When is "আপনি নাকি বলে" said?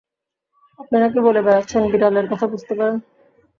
0.79-1.39